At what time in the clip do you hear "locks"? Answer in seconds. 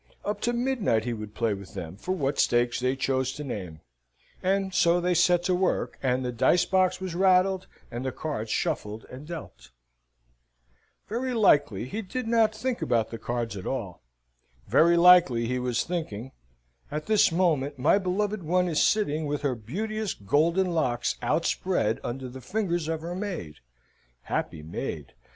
20.71-21.15